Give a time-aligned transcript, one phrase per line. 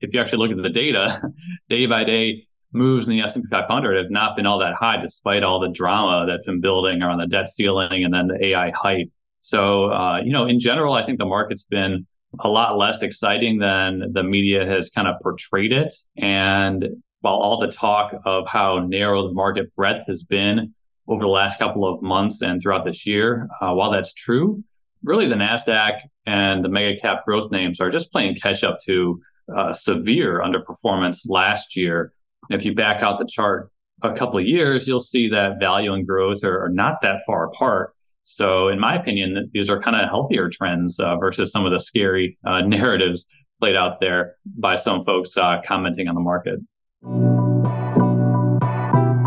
[0.00, 1.20] if you actually look at the data,
[1.68, 5.42] day by day, moves in the S&P 500 have not been all that high, despite
[5.42, 9.08] all the drama that's been building around the debt ceiling and then the AI hype.
[9.40, 12.06] So, uh, you know, in general, I think the market's been
[12.40, 15.94] a lot less exciting than the media has kind of portrayed it.
[16.16, 16.86] And
[17.20, 20.74] while all the talk of how narrow the market breadth has been
[21.06, 24.62] over the last couple of months and throughout this year, uh, while that's true,
[25.02, 29.20] really the NASDAQ and the mega cap growth names are just playing catch up to
[29.56, 32.12] uh, severe underperformance last year.
[32.50, 33.70] If you back out the chart
[34.02, 37.46] a couple of years, you'll see that value and growth are, are not that far
[37.46, 37.92] apart.
[38.24, 41.80] So, in my opinion, these are kind of healthier trends uh, versus some of the
[41.80, 43.26] scary uh, narratives
[43.58, 46.60] played out there by some folks uh, commenting on the market.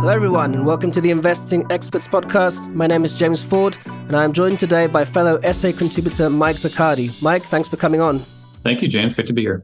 [0.02, 2.74] Hello, everyone, and welcome to the Investing Experts Podcast.
[2.74, 7.22] My name is James Foord, and I'm joined today by fellow SA contributor Mike Zaccardi.
[7.22, 8.20] Mike, thanks for coming on.
[8.64, 9.16] Thank you, James.
[9.16, 9.64] Good to be here.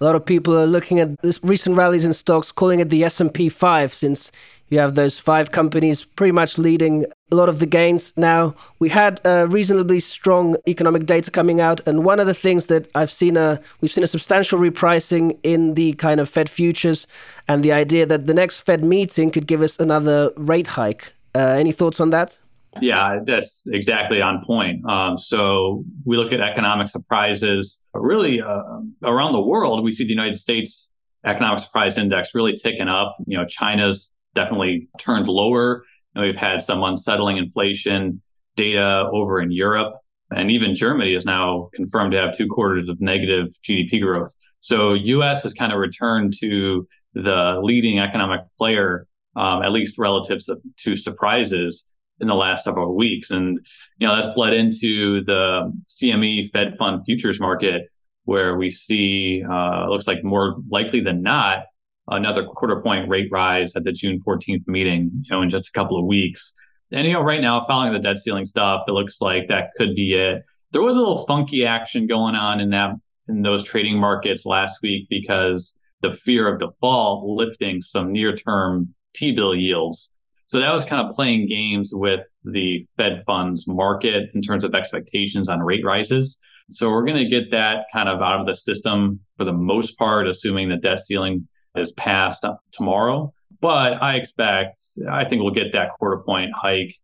[0.00, 3.02] A lot of people are looking at this recent rallies in stocks, calling it the
[3.02, 4.30] S&P 5, since
[4.68, 8.12] you have those five companies pretty much leading a lot of the gains.
[8.16, 12.66] Now, we had a reasonably strong economic data coming out, and one of the things
[12.66, 17.06] that I've seen a we've seen a substantial repricing in the kind of Fed futures,
[17.48, 21.14] and the idea that the next Fed meeting could give us another rate hike.
[21.34, 22.38] Uh, any thoughts on that?
[22.80, 24.88] Yeah, that's exactly on point.
[24.88, 28.62] Um, so we look at economic surprises really uh,
[29.02, 29.82] around the world.
[29.82, 30.90] We see the United States
[31.24, 33.16] economic surprise index really ticking up.
[33.26, 38.22] You know, China's definitely turned lower And we've had some unsettling inflation
[38.56, 39.94] data over in Europe.
[40.30, 44.34] And even Germany is now confirmed to have two quarters of negative GDP growth.
[44.60, 50.40] So US has kind of returned to the leading economic player, um, at least relative
[50.78, 51.86] to surprises
[52.20, 53.30] in the last several weeks.
[53.30, 53.64] And,
[53.98, 57.90] you know, that's bled into the CME Fed fund futures market,
[58.24, 61.64] where we see, uh, looks like more likely than not,
[62.08, 65.72] another quarter point rate rise at the June 14th meeting, you know, in just a
[65.72, 66.52] couple of weeks.
[66.90, 69.94] And, you know, right now, following the debt ceiling stuff, it looks like that could
[69.94, 70.42] be it.
[70.72, 72.94] There was a little funky action going on in that,
[73.28, 78.94] in those trading markets last week because the fear of default lifting some near term
[79.14, 80.10] T bill yields.
[80.48, 84.74] So that was kind of playing games with the Fed funds market in terms of
[84.74, 86.38] expectations on rate rises.
[86.70, 89.98] So we're going to get that kind of out of the system for the most
[89.98, 93.30] part, assuming the debt ceiling is passed tomorrow.
[93.60, 94.78] But I expect,
[95.10, 96.96] I think we'll get that quarter point hike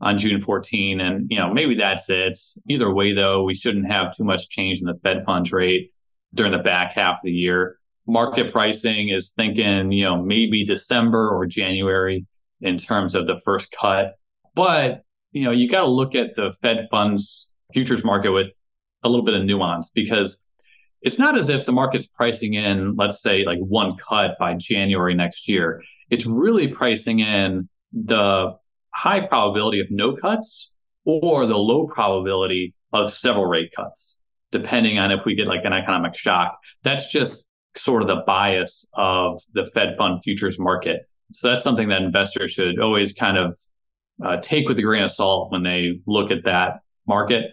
[0.00, 1.00] on June 14.
[1.00, 2.38] And, you know, maybe that's it.
[2.68, 5.90] Either way, though, we shouldn't have too much change in the Fed funds rate
[6.34, 7.78] during the back half of the year.
[8.06, 12.26] Market pricing is thinking, you know, maybe December or January
[12.62, 14.14] in terms of the first cut.
[14.54, 15.02] But,
[15.32, 18.48] you know, you got to look at the Fed funds futures market with
[19.02, 20.38] a little bit of nuance because
[21.02, 25.14] it's not as if the market's pricing in, let's say, like one cut by January
[25.14, 25.82] next year.
[26.10, 28.56] It's really pricing in the
[28.94, 30.70] high probability of no cuts
[31.04, 34.20] or the low probability of several rate cuts,
[34.52, 36.58] depending on if we get like an economic shock.
[36.84, 41.08] That's just sort of the bias of the Fed fund futures market.
[41.32, 43.58] So that's something that investors should always kind of
[44.24, 47.52] uh, take with a grain of salt when they look at that market.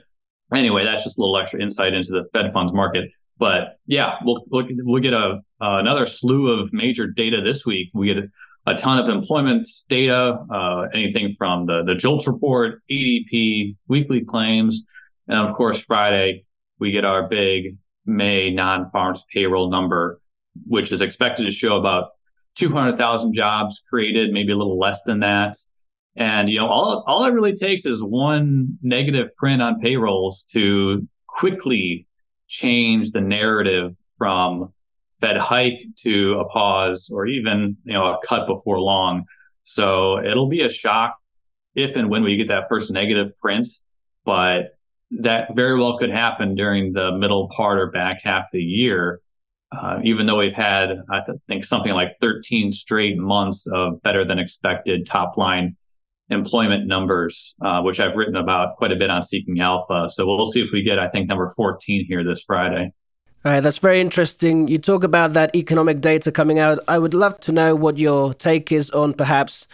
[0.54, 3.10] Anyway, that's just a little extra insight into the Fed funds market.
[3.38, 7.90] But yeah, we'll we'll, we'll get a uh, another slew of major data this week.
[7.94, 8.24] We get
[8.66, 14.86] a, ton of employment data, uh, anything from the the JOLTS report, ADP, weekly claims,
[15.28, 16.46] and of course Friday
[16.80, 20.22] we get our big May non-farms payroll number,
[20.68, 22.12] which is expected to show about
[22.56, 25.58] 200,000 jobs created, maybe a little less than that.
[26.16, 31.08] And you know, all all it really takes is one negative print on payrolls to
[31.28, 32.08] quickly
[32.48, 34.74] change the narrative from
[35.22, 39.26] Fed hike to a pause or even you know a cut before long.
[39.64, 41.16] So it'll be a shock
[41.76, 43.68] if and when we get that first negative print,
[44.26, 44.78] but
[45.12, 49.22] that very well could happen during the middle part or back half of the year.
[49.72, 54.40] Uh, even though we've had, I think, something like 13 straight months of better than
[54.40, 55.78] expected top line
[56.30, 60.10] employment numbers, uh, which I've written about quite a bit on Seeking Alpha.
[60.10, 62.92] So we'll see if we get, I think, number 14 here this Friday.
[63.46, 64.68] All right, that's very interesting.
[64.68, 66.80] You talk about that economic data coming out.
[66.88, 69.66] I would love to know what your take is on perhaps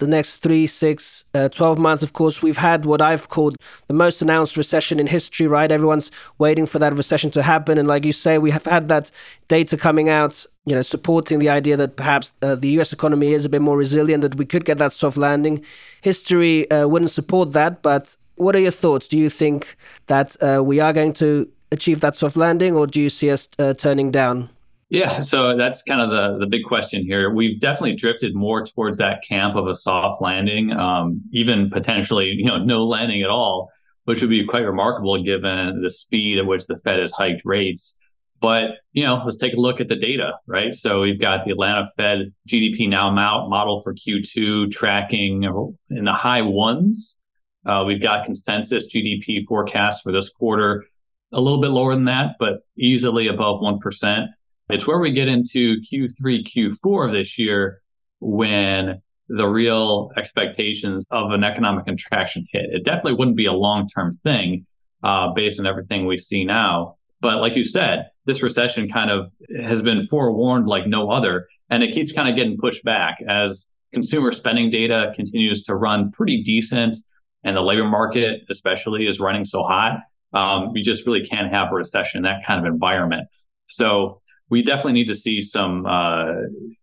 [0.00, 3.56] the next three, six, uh, 12 months, of course, we've had what I've called
[3.86, 5.70] the most announced recession in history, right?
[5.70, 7.78] Everyone's waiting for that recession to happen.
[7.78, 9.10] And like you say, we have had that
[9.48, 13.44] data coming out, you know, supporting the idea that perhaps uh, the US economy is
[13.44, 15.64] a bit more resilient, that we could get that soft landing.
[16.00, 17.82] History uh, wouldn't support that.
[17.82, 19.06] But what are your thoughts?
[19.06, 19.76] Do you think
[20.06, 23.48] that uh, we are going to achieve that soft landing, or do you see us
[23.58, 24.48] uh, turning down?
[24.90, 27.32] Yeah, so that's kind of the the big question here.
[27.32, 32.46] We've definitely drifted more towards that camp of a soft landing, um, even potentially, you
[32.46, 33.70] know, no landing at all,
[34.04, 37.94] which would be quite remarkable given the speed at which the Fed has hiked rates.
[38.40, 40.74] But you know, let's take a look at the data, right?
[40.74, 45.44] So we've got the Atlanta Fed GDPNow model for Q2 tracking
[45.90, 47.20] in the high ones.
[47.64, 50.86] Uh, we've got consensus GDP forecast for this quarter
[51.32, 54.30] a little bit lower than that, but easily above one percent.
[54.72, 57.80] It's where we get into Q3, Q4 of this year
[58.20, 62.66] when the real expectations of an economic contraction hit.
[62.72, 64.66] It definitely wouldn't be a long term thing
[65.02, 66.96] uh, based on everything we see now.
[67.20, 69.30] But like you said, this recession kind of
[69.62, 73.68] has been forewarned like no other, and it keeps kind of getting pushed back as
[73.92, 76.96] consumer spending data continues to run pretty decent,
[77.44, 80.00] and the labor market, especially, is running so hot.
[80.32, 83.28] Um, you just really can't have a recession in that kind of environment.
[83.66, 84.19] So
[84.50, 86.32] we definitely need to see some uh,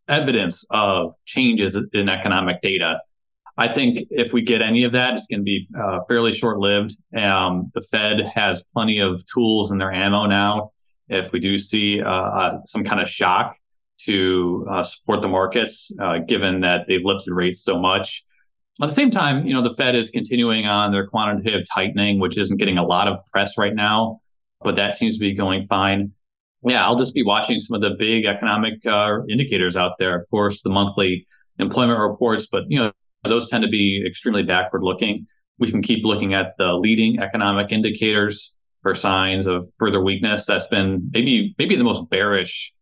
[0.08, 3.02] evidence of changes in economic data.
[3.58, 6.60] I think if we get any of that, it's going to be uh, fairly short
[6.60, 6.96] lived.
[7.16, 10.72] Um, the Fed has plenty of tools in their ammo now.
[11.10, 13.56] If we do see uh, uh some kind of shock
[14.00, 18.24] to uh, support the markets, uh, given that they've lifted rates so much.
[18.82, 22.38] At the same time, you know, the Fed is continuing on their quantitative tightening, which
[22.38, 24.22] isn't getting a lot of press right now,
[24.62, 26.12] but that seems to be going fine
[26.64, 30.20] yeah, I'll just be watching some of the big economic uh, indicators out there.
[30.20, 31.28] Of course, the monthly
[31.60, 32.92] employment reports, but you know
[33.24, 35.28] those tend to be extremely backward looking.
[35.60, 40.46] We can keep looking at the leading economic indicators for signs of further weakness.
[40.46, 42.74] That's been maybe maybe the most bearish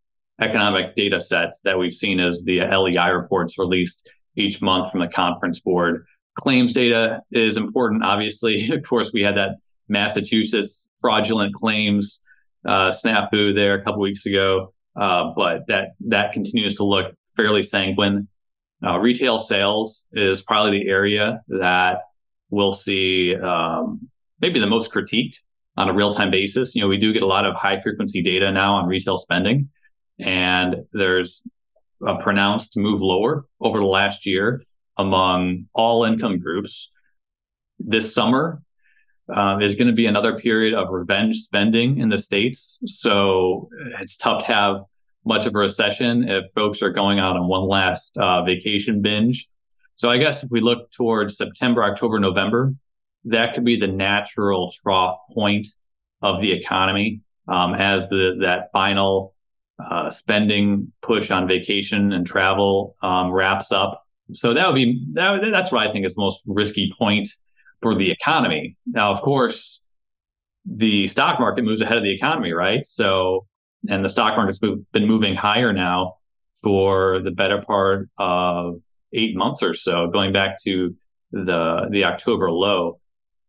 [0.42, 5.07] economic data sets that we've seen is the LEI reports released each month from the
[5.07, 6.06] conference board.
[6.38, 8.69] Claims data is important, obviously.
[8.74, 9.56] Of course, we had that
[9.88, 12.22] Massachusetts fraudulent claims
[12.65, 17.63] uh, snafu there a couple weeks ago, uh, but that that continues to look fairly
[17.63, 18.27] sanguine.
[18.85, 22.00] Uh, retail sales is probably the area that
[22.50, 24.09] we'll see um,
[24.41, 25.38] maybe the most critiqued
[25.77, 26.75] on a real time basis.
[26.75, 29.69] You know, we do get a lot of high frequency data now on retail spending,
[30.19, 31.41] and there's
[32.06, 34.62] a pronounced move lower over the last year
[34.97, 36.91] among all income groups.
[37.79, 38.62] This summer,
[39.33, 42.80] um, is going to be another period of revenge spending in the states.
[42.86, 43.69] So
[44.00, 44.81] it's tough to have
[45.25, 49.48] much of a recession if folks are going out on one last uh, vacation binge.
[49.95, 52.75] So I guess if we look towards September, October, November,
[53.25, 55.68] that could be the natural trough point
[56.22, 59.33] of the economy um, as the that final
[59.80, 64.06] uh, spending push on vacation and travel um, wraps up.
[64.33, 67.30] So that would be that, that's what I think is the most risky point
[67.85, 68.75] for the economy.
[68.87, 69.79] Now, of course,
[70.65, 72.83] the stock market moves ahead of the economy, right?
[72.87, 73.45] So,
[73.87, 76.15] and the stock market's been moving higher now
[76.63, 78.81] for the better part of
[79.13, 80.95] eight months or so, going back to
[81.31, 82.99] the the October low.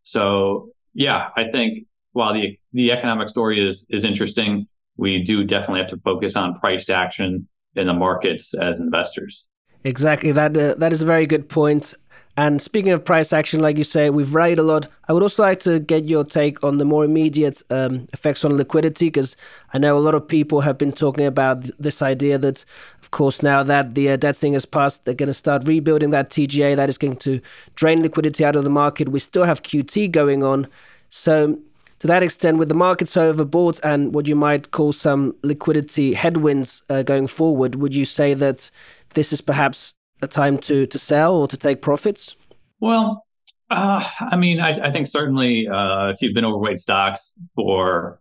[0.02, 4.66] So, yeah, I think while the the economic story is is interesting,
[4.98, 9.46] we do definitely have to focus on priced action in the markets as investors.
[9.82, 10.32] Exactly.
[10.32, 11.94] That uh, that is a very good point.
[12.38, 14.88] And speaking of price action, like you say, we've rallied a lot.
[15.08, 18.54] I would also like to get your take on the more immediate um, effects on
[18.54, 19.36] liquidity, because
[19.72, 22.66] I know a lot of people have been talking about th- this idea that,
[23.00, 26.10] of course, now that the uh, debt thing has passed, they're going to start rebuilding
[26.10, 26.76] that TGA.
[26.76, 27.40] That is going to
[27.74, 29.08] drain liquidity out of the market.
[29.08, 30.68] We still have QT going on.
[31.08, 31.58] So,
[32.00, 36.82] to that extent, with the markets overbought and what you might call some liquidity headwinds
[36.90, 38.70] uh, going forward, would you say that
[39.14, 42.36] this is perhaps a time to to sell or to take profits?
[42.80, 43.24] Well,
[43.70, 48.20] uh, I mean, I, I think certainly uh, if you've been overweight stocks for,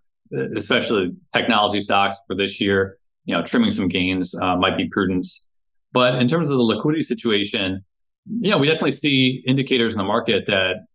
[0.55, 5.27] especially technology stocks for this year, you know, trimming some gains uh, might be prudent.
[5.93, 7.83] But in terms of the liquidity situation,
[8.41, 10.85] you know, we definitely see indicators in the market that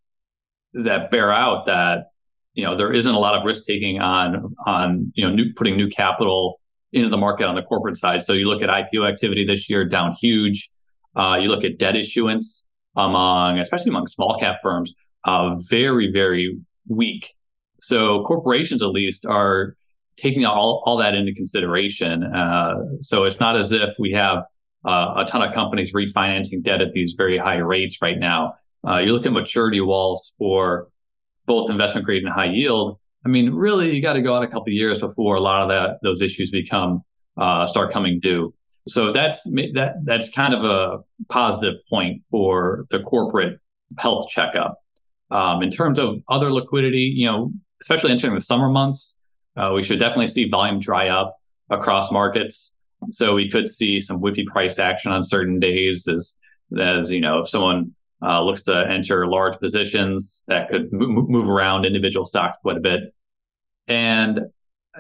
[0.73, 2.11] that bear out that
[2.55, 5.77] you know there isn't a lot of risk taking on on you know new, putting
[5.77, 6.61] new capital
[6.93, 8.23] into the market on the corporate side.
[8.23, 10.71] So you look at IPO activity this year down huge.
[11.17, 12.65] Uh, you look at debt issuance
[12.97, 14.93] among, especially among small cap firms,
[15.25, 17.35] uh, very, very weak.
[17.81, 19.77] So corporations, at least, are
[20.17, 22.25] taking all, all that into consideration.
[22.25, 24.45] Uh, so it's not as if we have
[24.87, 28.55] uh, a ton of companies refinancing debt at these very high rates right now.
[28.87, 30.89] Uh, you look at maturity walls for
[31.47, 32.99] both investment grade and high yield.
[33.25, 35.69] I mean, really, you got to go out a couple years before a lot of
[35.69, 37.03] that those issues become
[37.37, 38.55] uh, start coming due.
[38.91, 43.61] So that's that that's kind of a positive point for the corporate
[43.99, 44.79] health checkup.
[45.31, 49.17] Um, in terms of other liquidity, you know, especially entering the summer months,
[49.57, 51.37] uh, we should definitely see volume dry up
[51.71, 52.73] across markets.
[53.09, 56.35] So we could see some whippy price action on certain days as,
[56.79, 61.49] as you know, if someone uh, looks to enter large positions that could move, move
[61.49, 63.15] around individual stocks quite a bit.
[63.87, 64.41] And,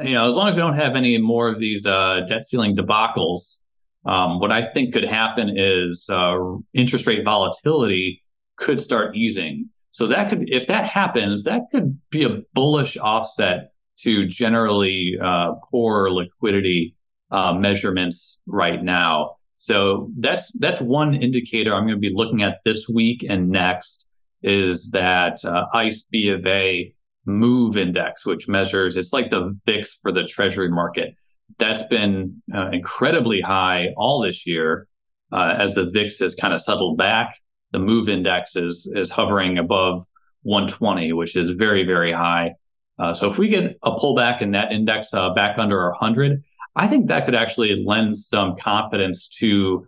[0.02, 2.76] you know, as long as we don't have any more of these uh, debt ceiling
[2.76, 3.58] debacles,
[4.06, 6.38] um, what I think could happen is uh,
[6.74, 8.22] interest rate volatility
[8.56, 9.68] could start easing.
[9.90, 15.52] So that could, if that happens, that could be a bullish offset to generally uh,
[15.70, 16.96] poor liquidity
[17.30, 19.36] uh, measurements right now.
[19.56, 24.06] So that's that's one indicator I'm going to be looking at this week and next
[24.42, 26.94] is that uh, ICE B of A
[27.26, 31.14] Move Index, which measures it's like the VIX for the Treasury market.
[31.58, 34.86] That's been uh, incredibly high all this year
[35.32, 37.36] uh, as the VIX has kind of settled back.
[37.72, 40.04] The Move Index is is hovering above
[40.42, 42.54] 120, which is very very high.
[42.98, 46.42] Uh, so if we get a pullback in that index uh, back under 100,
[46.76, 49.86] I think that could actually lend some confidence to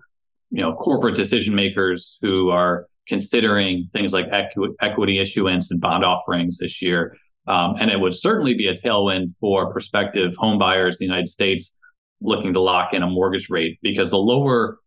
[0.50, 6.04] you know corporate decision makers who are considering things like equi- equity issuance and bond
[6.04, 7.16] offerings this year.
[7.46, 11.28] Um, and it would certainly be a tailwind for prospective home buyers in the United
[11.28, 11.72] States
[12.20, 14.78] looking to lock in a mortgage rate because the lower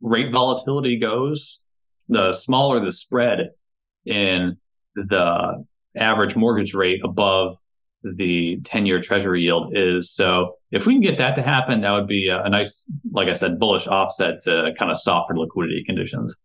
[0.00, 1.60] rate volatility goes,
[2.08, 3.50] the smaller the spread
[4.04, 4.56] in
[4.94, 5.64] the
[5.96, 7.56] average mortgage rate above
[8.02, 10.12] the 10 year treasury yield is.
[10.12, 13.28] So if we can get that to happen, that would be a, a nice, like
[13.28, 16.36] I said, bullish offset to kind of softer liquidity conditions.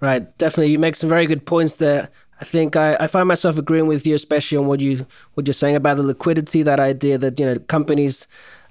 [0.00, 0.36] Right.
[0.38, 0.72] Definitely.
[0.72, 2.08] You make some very good points there.
[2.40, 5.54] I think I, I find myself agreeing with you, especially on what you what you're
[5.54, 6.62] saying about the liquidity.
[6.62, 8.26] That idea that you know companies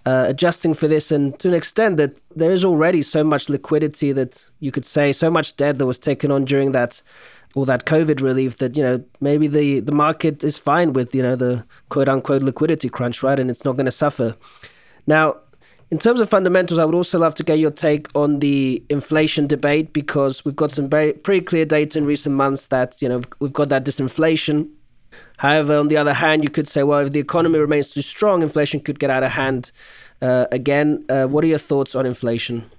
[0.06, 4.12] uh, adjusting for this, and to an extent that there is already so much liquidity
[4.12, 7.02] that you could say so much debt that was taken on during that
[7.56, 11.22] all that COVID relief that you know maybe the the market is fine with you
[11.22, 13.40] know the quote unquote liquidity crunch, right?
[13.40, 14.36] And it's not going to suffer.
[15.06, 15.38] Now,
[15.92, 19.48] in terms of fundamentals, I would also love to get your take on the inflation
[19.48, 23.22] debate because we've got some very pretty clear data in recent months that you know
[23.40, 24.70] we've got that disinflation.
[25.38, 28.42] However, on the other hand, you could say, well, if the economy remains too strong,
[28.42, 29.72] inflation could get out of hand
[30.22, 31.06] uh, again.
[31.10, 32.70] Uh, what are your thoughts on inflation?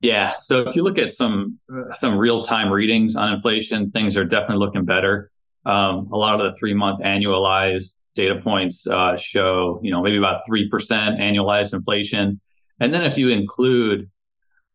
[0.00, 0.34] Yeah.
[0.38, 1.58] So if you look at some
[1.94, 5.30] some real time readings on inflation, things are definitely looking better.
[5.66, 10.18] Um, a lot of the three month annualized data points uh, show, you know, maybe
[10.18, 12.40] about three percent annualized inflation,
[12.80, 14.10] and then if you include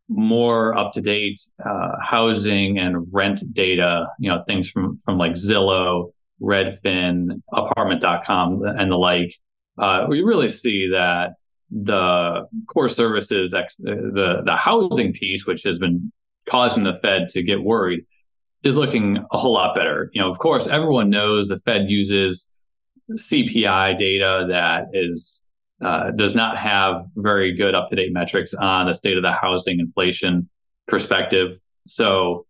[0.09, 5.33] more up to date uh, housing and rent data, you know, things from from like
[5.33, 9.35] Zillow, Redfin, Apartment.com, and the like,
[9.77, 11.33] uh, we really see that
[11.69, 16.11] the core services, the the housing piece, which has been
[16.49, 18.05] causing the Fed to get worried,
[18.63, 20.09] is looking a whole lot better.
[20.13, 22.47] You know, of course, everyone knows the Fed uses
[23.11, 25.41] CPI data that is
[25.83, 29.33] uh, does not have very good up to date metrics on the state of the
[29.33, 30.49] housing inflation
[30.87, 31.57] perspective.
[31.85, 32.45] So,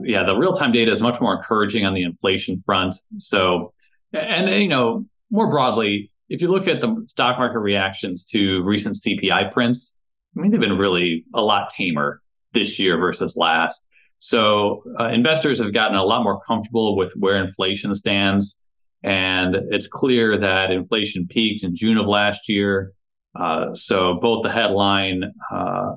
[0.00, 2.94] yeah, the real time data is much more encouraging on the inflation front.
[3.18, 3.74] So,
[4.12, 8.96] and you know, more broadly, if you look at the stock market reactions to recent
[8.96, 9.94] CPI prints,
[10.36, 12.22] I mean, they've been really a lot tamer
[12.52, 13.82] this year versus last.
[14.18, 18.58] So uh, investors have gotten a lot more comfortable with where inflation stands.
[19.02, 22.92] And it's clear that inflation peaked in June of last year.
[23.38, 25.94] Uh, so both the headline, uh,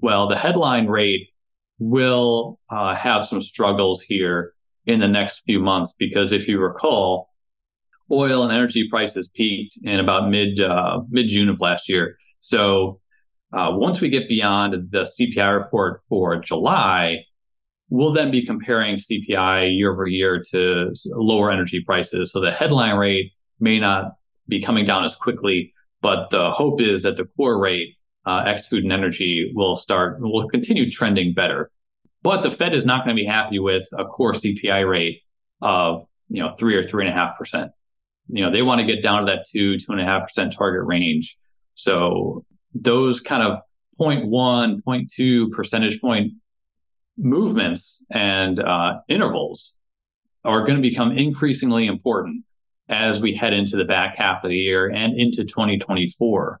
[0.00, 1.30] well, the headline rate
[1.78, 4.52] will uh, have some struggles here
[4.86, 7.28] in the next few months because if you recall,
[8.10, 12.16] oil and energy prices peaked in about mid uh, mid June of last year.
[12.38, 13.00] So
[13.52, 17.24] uh, once we get beyond the CPI report for July,
[17.92, 22.32] we'll then be comparing CPI year over year to lower energy prices.
[22.32, 24.12] So the headline rate may not
[24.48, 27.96] be coming down as quickly, but the hope is that the core rate,
[28.26, 31.70] uh, ex food and energy, will start will continue trending better.
[32.22, 35.20] But the Fed is not going to be happy with a core CPI rate
[35.60, 37.72] of you know three or three and a half percent
[38.28, 40.54] you know, they want to get down to that two, two and a half percent
[40.56, 41.36] target range.
[41.74, 42.44] So
[42.74, 43.58] those kind of
[44.00, 46.32] 0.1, 0.2 percentage point
[47.16, 49.74] movements and uh, intervals
[50.44, 52.44] are going to become increasingly important
[52.88, 56.60] as we head into the back half of the year and into 2024.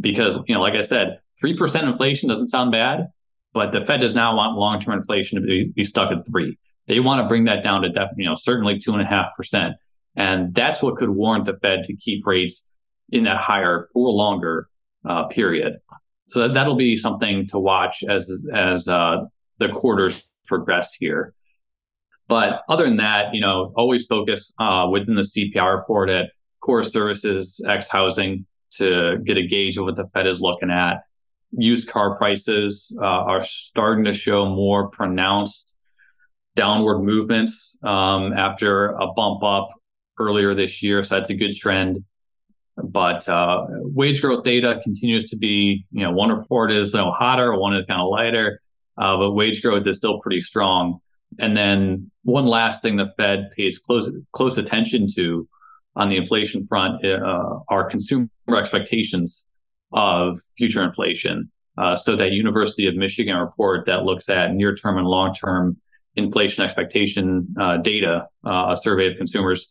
[0.00, 3.08] Because, you know, like I said, 3% inflation doesn't sound bad,
[3.52, 6.58] but the Fed does not want long term inflation to be, be, stuck at three.
[6.86, 8.94] They want to bring that down to, def- you know, certainly two
[10.16, 12.64] and that's what could warrant the Fed to keep rates
[13.10, 14.68] in that higher or longer
[15.08, 15.78] uh, period.
[16.26, 19.24] So that, will be something to watch as as uh,
[19.58, 21.34] the quarters progress here.
[22.28, 26.30] But other than that, you know, always focus uh, within the CPI report at
[26.60, 31.02] core services, X housing to get a gauge of what the Fed is looking at.
[31.52, 35.74] Used car prices uh, are starting to show more pronounced
[36.56, 39.68] downward movements um, after a bump up
[40.18, 41.02] earlier this year.
[41.02, 42.04] So that's a good trend.
[42.76, 47.12] But uh, wage growth data continues to be, you know, one report is you know,
[47.12, 48.60] hotter, one is kind of lighter,
[48.98, 51.00] uh, but wage growth is still pretty strong.
[51.38, 55.48] And then one last thing the Fed pays close close attention to
[55.96, 59.46] on the inflation front uh, are consumer expectations
[59.92, 61.50] of future inflation.
[61.76, 65.76] Uh, so that University of Michigan report that looks at near term and long term
[66.16, 69.68] inflation expectation uh, data, uh, a survey of consumers.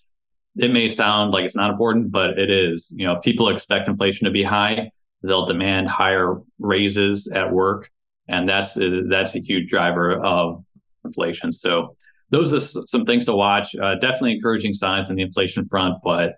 [0.58, 2.94] It may sound like it's not important, but it is.
[2.96, 4.92] You know, people expect inflation to be high.
[5.24, 7.89] They'll demand higher raises at work,
[8.27, 8.77] and that's
[9.10, 10.63] that's a huge driver of
[11.06, 11.51] inflation.
[11.51, 11.96] So
[12.30, 13.75] those are some things to watch.
[13.75, 16.36] Uh, definitely encouraging signs on the inflation front, but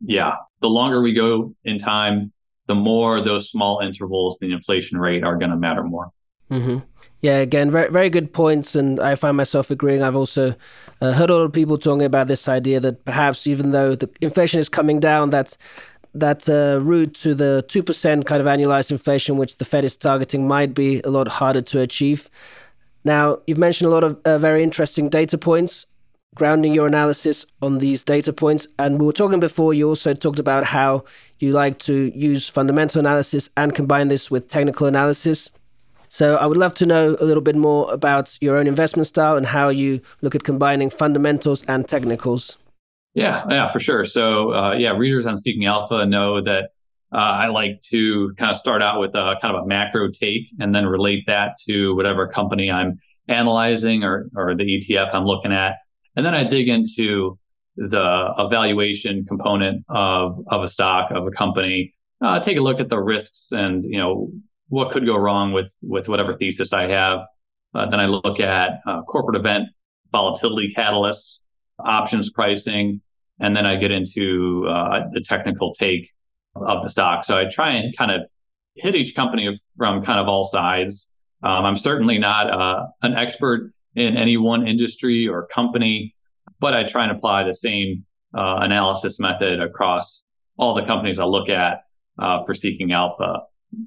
[0.00, 2.32] yeah, the longer we go in time,
[2.66, 6.10] the more those small intervals in the inflation rate are going to matter more.
[6.50, 6.78] Mm-hmm.
[7.20, 10.02] Yeah, again, very very good points, and I find myself agreeing.
[10.02, 10.54] I've also
[11.00, 14.10] uh, heard a lot of people talking about this idea that perhaps even though the
[14.20, 15.56] inflation is coming down, that
[16.14, 19.96] that uh, route to the two percent kind of annualized inflation, which the Fed is
[19.96, 22.30] targeting, might be a lot harder to achieve.
[23.04, 25.86] Now, you've mentioned a lot of uh, very interesting data points,
[26.34, 28.66] grounding your analysis on these data points.
[28.78, 31.04] And we were talking before, you also talked about how
[31.38, 35.50] you like to use fundamental analysis and combine this with technical analysis.
[36.08, 39.36] So I would love to know a little bit more about your own investment style
[39.36, 42.56] and how you look at combining fundamentals and technicals.
[43.14, 44.04] Yeah, yeah, for sure.
[44.04, 46.70] So, uh, yeah, readers on Seeking Alpha know that
[47.12, 50.50] uh, I like to kind of start out with a kind of a macro take
[50.58, 55.52] and then relate that to whatever company I'm analyzing or, or the ETF I'm looking
[55.52, 55.76] at.
[56.16, 57.38] And then I dig into
[57.76, 62.88] the evaluation component of, of a stock, of a company, uh, take a look at
[62.88, 64.30] the risks and, you know,
[64.68, 67.20] what could go wrong with, with whatever thesis I have.
[67.74, 69.68] Uh, then I look at uh, corporate event
[70.10, 71.38] volatility catalysts,
[71.78, 73.00] options pricing,
[73.40, 76.10] and then I get into uh, the technical take
[76.54, 77.24] of the stock.
[77.24, 78.22] So I try and kind of
[78.76, 81.08] hit each company from kind of all sides.
[81.42, 86.14] Um, I'm certainly not uh, an expert in any one industry or company,
[86.60, 88.04] but I try and apply the same
[88.36, 90.24] uh, analysis method across
[90.56, 91.82] all the companies I look at
[92.18, 93.40] uh, for seeking alpha.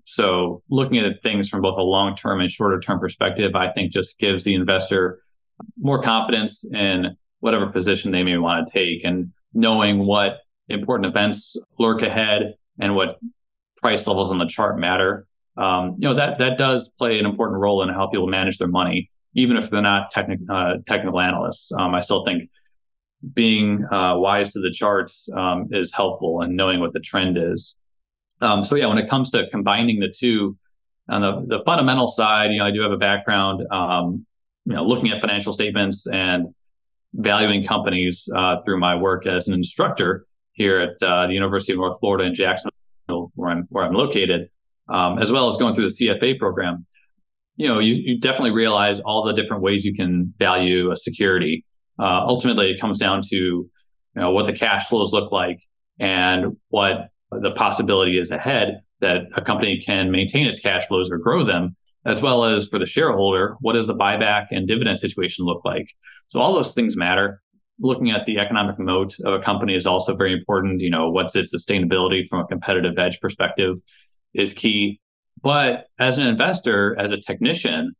[0.05, 3.91] So looking at things from both a long term and shorter term perspective, I think
[3.91, 5.21] just gives the investor
[5.79, 11.55] more confidence in whatever position they may want to take and knowing what important events
[11.79, 13.17] lurk ahead and what
[13.77, 15.25] price levels on the chart matter.
[15.55, 18.67] Um, you know that that does play an important role in how people manage their
[18.67, 21.71] money, even if they're not technical uh, technical analysts.
[21.71, 22.49] Um, I still think
[23.33, 27.77] being uh, wise to the charts um, is helpful and knowing what the trend is.
[28.41, 30.57] Um, so yeah, when it comes to combining the two,
[31.09, 34.25] on the, the fundamental side, you know, I do have a background, um,
[34.65, 36.53] you know, looking at financial statements and
[37.13, 41.79] valuing companies uh, through my work as an instructor here at uh, the University of
[41.79, 44.49] North Florida in Jacksonville, where I'm where I'm located,
[44.89, 46.85] um, as well as going through the CFA program.
[47.55, 51.65] You know, you, you definitely realize all the different ways you can value a security.
[51.99, 53.69] Uh, ultimately, it comes down to you
[54.15, 55.59] know what the cash flows look like
[55.99, 61.17] and what the possibility is ahead that a company can maintain its cash flows or
[61.17, 61.75] grow them,
[62.07, 65.89] as well as for the shareholder, what does the buyback and dividend situation look like?
[66.29, 67.41] So all those things matter
[67.79, 70.81] looking at the economic moat of a company is also very important.
[70.81, 73.75] You know, what's its sustainability from a competitive edge perspective
[74.33, 74.99] is key.
[75.43, 77.93] But as an investor, as a technician,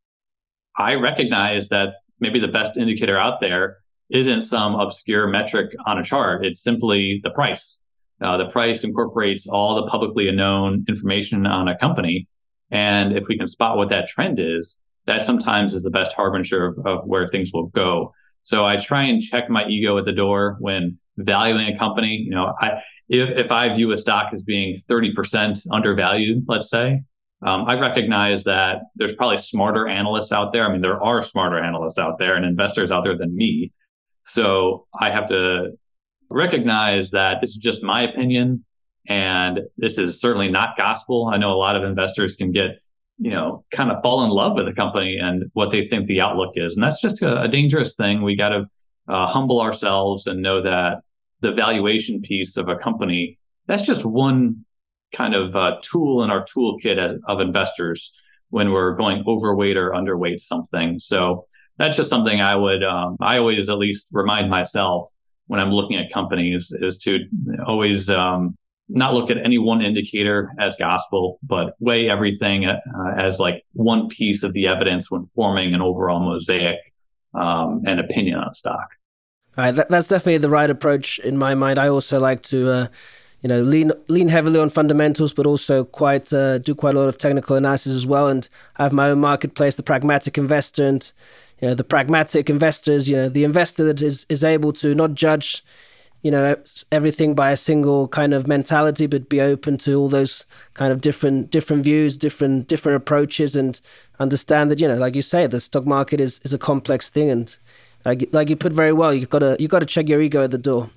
[0.76, 1.90] I recognize that
[2.20, 3.78] maybe the best indicator out there
[4.10, 6.46] isn't some obscure metric on a chart.
[6.46, 7.80] It's simply the price.
[8.22, 12.28] Uh, the price incorporates all the publicly known information on a company.
[12.72, 16.66] And if we can spot what that trend is, that sometimes is the best harbinger
[16.66, 18.14] of, of where things will go.
[18.44, 22.24] So I try and check my ego at the door when valuing a company.
[22.26, 27.04] You know, I if, if I view a stock as being 30% undervalued, let's say,
[27.46, 30.66] um, I recognize that there's probably smarter analysts out there.
[30.66, 33.72] I mean, there are smarter analysts out there and investors out there than me.
[34.26, 35.78] So I have to
[36.30, 38.66] recognize that this is just my opinion.
[39.08, 41.30] And this is certainly not gospel.
[41.34, 42.80] I know a lot of investors can get
[43.20, 46.22] you know, kind of fall in love with a company and what they think the
[46.22, 46.76] outlook is.
[46.76, 48.22] And that's just a, a dangerous thing.
[48.22, 48.70] We got to
[49.08, 51.02] uh, humble ourselves and know that
[51.42, 54.66] the valuation piece of a company, that's just one
[55.14, 58.12] kind of uh, tool in our toolkit as, of investors
[58.50, 61.00] when we're going overweight or underweight something.
[61.00, 61.46] So
[61.78, 65.10] that's just something I would, um, I always at least remind myself
[65.48, 67.20] when I'm looking at companies is to
[67.66, 68.58] always um,
[68.90, 72.80] not look at any one indicator as gospel, but weigh everything uh,
[73.18, 76.78] as like one piece of the evidence when forming an overall mosaic
[77.34, 78.90] um, and opinion on stock.
[79.58, 81.80] All right, that, that's definitely the right approach in my mind.
[81.80, 82.88] I also like to, uh,
[83.42, 87.10] you know, lean lean heavily on fundamentals, but also quite uh, do quite a lot
[87.10, 88.28] of technical analysis as well.
[88.28, 88.48] And
[88.78, 91.12] I have my own marketplace, the Pragmatic Investor, and
[91.60, 93.10] you know, the pragmatic investors.
[93.10, 95.64] You know, the investor that is is able to not judge,
[96.22, 96.56] you know,
[96.92, 101.02] everything by a single kind of mentality, but be open to all those kind of
[101.02, 103.80] different different views, different different approaches, and
[104.20, 107.30] understand that you know, like you say, the stock market is is a complex thing
[107.30, 107.56] and
[108.08, 110.44] like like you put very well, you've got to you've got to check your ego
[110.44, 110.90] at the door.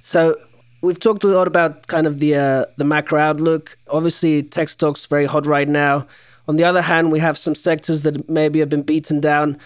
[0.00, 0.36] So
[0.80, 3.78] we've talked a lot about kind of the uh, the macro outlook.
[3.88, 6.06] Obviously, tech stocks very hot right now.
[6.48, 9.58] On the other hand, we have some sectors that maybe have been beaten down.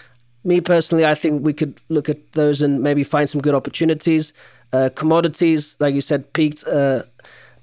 [0.43, 4.31] Me personally, I think we could look at those and maybe find some good opportunities.
[4.73, 7.03] Uh, commodities, like you said, peaked uh,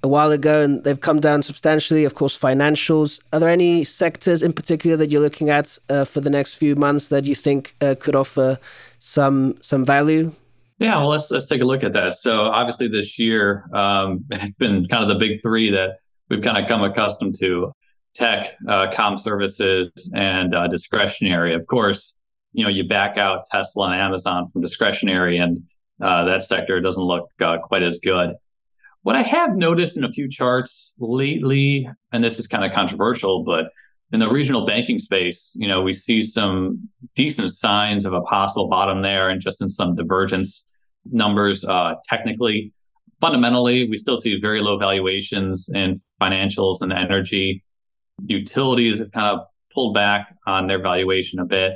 [0.02, 2.04] a while ago and they've come down substantially.
[2.04, 3.20] Of course, financials.
[3.32, 6.76] Are there any sectors in particular that you're looking at uh, for the next few
[6.76, 8.58] months that you think uh, could offer
[8.98, 10.32] some some value?
[10.78, 12.14] Yeah, well, let's let's take a look at that.
[12.14, 16.58] So obviously, this year um, it's been kind of the big three that we've kind
[16.58, 17.72] of come accustomed to:
[18.14, 21.54] tech, uh, com services, and uh, discretionary.
[21.54, 22.14] Of course,
[22.52, 25.62] you know you back out Tesla and Amazon from discretionary, and
[26.02, 28.34] uh, that sector doesn't look uh, quite as good.
[29.02, 33.44] What I have noticed in a few charts lately, and this is kind of controversial,
[33.44, 33.66] but
[34.12, 38.68] in the regional banking space, you know, we see some decent signs of a possible
[38.68, 40.64] bottom there and just in some divergence
[41.10, 42.72] numbers uh, technically.
[43.20, 47.62] Fundamentally, we still see very low valuations in financials and energy.
[48.24, 51.72] Utilities have kind of pulled back on their valuation a bit.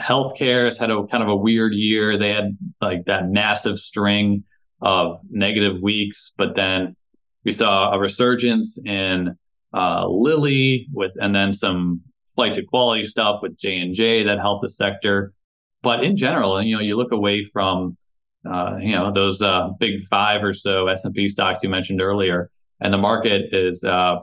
[0.00, 2.18] Healthcare has had a kind of a weird year.
[2.18, 4.44] They had like that massive string
[4.82, 6.96] of negative weeks, but then
[7.44, 9.36] we saw a resurgence in
[9.72, 12.02] uh, Lilly with, and then some
[12.34, 15.32] flight to quality stuff with J and J that helped the sector.
[15.82, 17.96] But in general, you know, you look away from,
[18.48, 22.00] uh, you know, those uh, big five or so S and P stocks you mentioned
[22.00, 24.16] earlier, and the market is uh,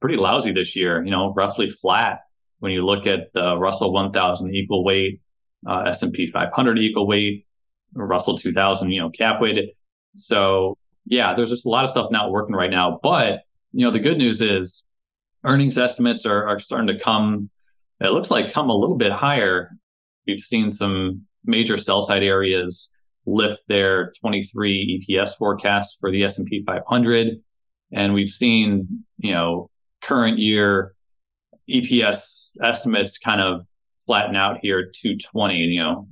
[0.00, 1.04] pretty lousy this year.
[1.04, 2.20] You know, roughly flat
[2.62, 5.20] when you look at the Russell 1000 equal weight,
[5.68, 7.44] uh, S and P 500 equal weight,
[7.92, 9.70] Russell 2000, you know, cap weighted.
[10.14, 13.00] So yeah, there's just a lot of stuff not working right now.
[13.02, 13.40] But
[13.72, 14.84] you know, the good news is
[15.44, 17.50] earnings estimates are, are starting to come.
[18.00, 19.72] It looks like come a little bit higher.
[20.28, 22.90] We've seen some major sell side areas
[23.26, 27.40] lift their 23 EPS forecasts for the S&P 500
[27.92, 29.68] and we've seen, you know,
[30.04, 30.94] current year
[31.68, 33.66] EPS estimates kind of
[34.04, 36.08] flatten out here 220, you know,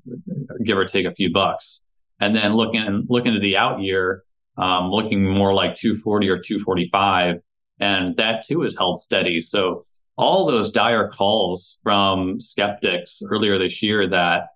[0.65, 1.81] give or take a few bucks.
[2.21, 4.25] And then looking looking at the out year,
[4.57, 7.37] um, looking more like 240 or 245,
[7.81, 9.41] and that too is held steady.
[9.41, 9.85] So
[10.17, 14.49] all those dire calls from skeptics earlier this year that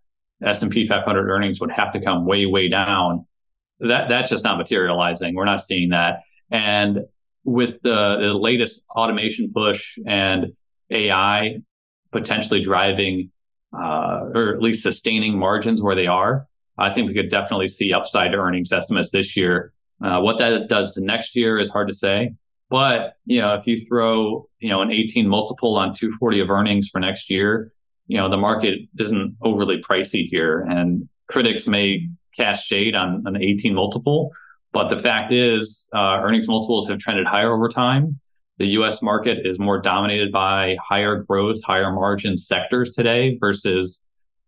[0.44, 3.26] S&P 500 earnings would have to come way way down,
[3.80, 5.35] that that's just not materializing.
[5.35, 6.20] We're not seeing that.
[6.50, 7.00] And
[7.44, 10.52] with the, the latest automation push and
[10.90, 11.59] AI
[12.12, 13.31] potentially driving
[13.73, 16.47] uh, or at least sustaining margins where they are,
[16.79, 19.73] I think we could definitely see upside earnings estimates this year.
[20.03, 22.35] Uh, what that does to next year is hard to say.
[22.70, 26.88] But you know, if you throw you know an 18 multiple on 240 of earnings
[26.88, 27.73] for next year,
[28.07, 33.37] you know the market isn't overly pricey here, and critics may cast shade on an
[33.37, 34.33] 18 multiple.
[34.73, 38.18] But the fact is, uh, earnings multiples have trended higher over time.
[38.59, 39.03] The U.S.
[39.03, 44.01] market is more dominated by higher growth, higher margin sectors today versus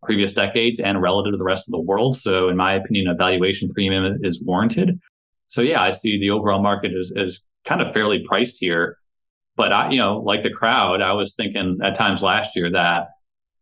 [0.04, 2.16] previous decades and relative to the rest of the world.
[2.16, 5.00] So, in my opinion, a valuation premium is warranted.
[5.48, 8.98] So, yeah, I see the overall market is, is kind of fairly priced here.
[9.56, 13.08] But I, you know, like the crowd, I was thinking at times last year that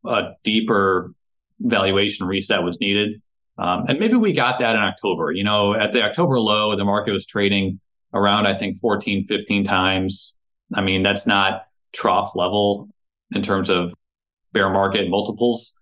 [0.04, 1.12] a deeper
[1.61, 3.22] valuation reset was needed.
[3.57, 5.33] Um, and maybe we got that in October.
[5.33, 7.80] You know, at the October low, the market was trading
[8.14, 10.35] around, I think, 14, 15 times.
[10.72, 12.88] I mean, that's not trough level
[13.33, 13.92] in terms of
[14.53, 15.74] bear market multiples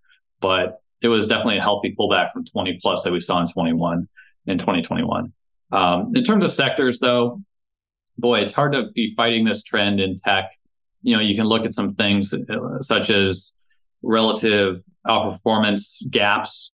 [0.42, 4.07] but it was definitely a healthy pullback from 20 plus that we saw in 21
[4.47, 5.33] in 2021.
[5.71, 7.40] Um, in terms of sectors, though,
[8.18, 10.53] boy, it's hard to be fighting this trend in tech.
[11.03, 13.55] You know, you can look at some things uh, such as
[14.03, 16.73] relative outperformance gaps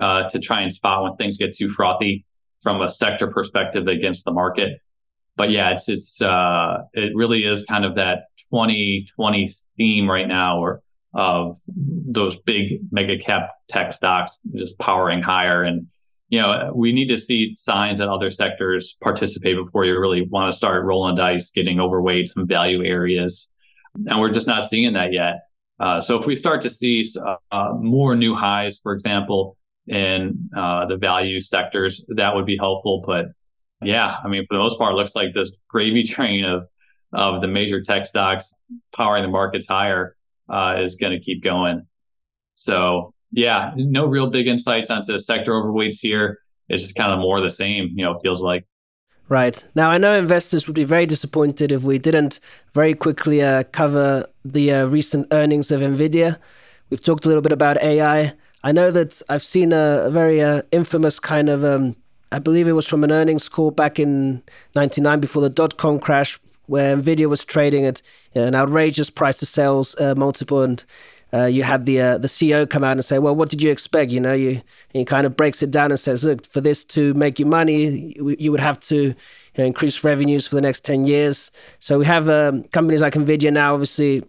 [0.00, 2.24] uh, to try and spot when things get too frothy
[2.62, 4.80] from a sector perspective against the market.
[5.40, 9.48] But yeah, it's it's uh, it really is kind of that 2020
[9.78, 10.82] theme right now, where
[11.14, 15.62] of those big mega cap tech stocks just powering higher.
[15.62, 15.86] And
[16.28, 20.52] you know, we need to see signs that other sectors participate before you really want
[20.52, 23.48] to start rolling dice, getting overweight some value areas.
[23.94, 25.36] And we're just not seeing that yet.
[25.78, 27.02] Uh, so if we start to see
[27.50, 33.02] uh, more new highs, for example, in uh, the value sectors, that would be helpful.
[33.06, 33.28] But
[33.82, 36.66] yeah, I mean, for the most part, it looks like this gravy train of
[37.12, 38.54] of the major tech stocks
[38.94, 40.14] powering the markets higher
[40.48, 41.86] uh, is going to keep going.
[42.54, 46.38] So yeah, no real big insights onto sector overweights here.
[46.68, 48.64] It's just kind of more the same, you know, feels like.
[49.28, 49.64] Right.
[49.76, 52.40] Now, I know investors would be very disappointed if we didn't
[52.72, 56.38] very quickly uh, cover the uh, recent earnings of NVIDIA.
[56.90, 58.34] We've talked a little bit about AI.
[58.64, 61.94] I know that I've seen a, a very uh, infamous kind of, um,
[62.32, 64.42] I believe it was from an earnings call back in
[64.76, 68.02] 99 before the dot com crash, where NVIDIA was trading at
[68.34, 70.62] an outrageous price to sales uh, multiple.
[70.62, 70.84] And
[71.32, 73.70] uh, you had the uh, the CEO come out and say, "Well, what did you
[73.70, 76.84] expect?" You know, you he kind of breaks it down and says, "Look, for this
[76.86, 79.14] to make you money, you would have to you
[79.58, 83.52] know, increase revenues for the next ten years." So we have um, companies like Nvidia
[83.52, 84.22] now, obviously,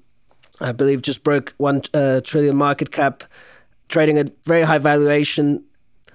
[0.60, 3.24] I believe, just broke one uh, trillion market cap,
[3.90, 5.64] trading at very high valuation.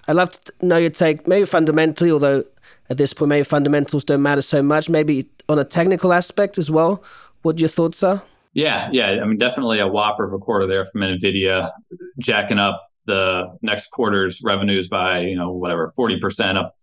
[0.08, 2.44] I'd love to know your take, maybe fundamentally, although
[2.88, 4.88] at this point maybe fundamentals don't matter so much.
[4.88, 7.02] Maybe on a technical aspect as well.
[7.42, 8.22] What your thoughts are?
[8.54, 9.18] Yeah, yeah.
[9.22, 11.70] I mean, definitely a whopper of a quarter there from NVIDIA,
[12.18, 16.74] jacking up the next quarter's revenues by, you know, whatever, 40% up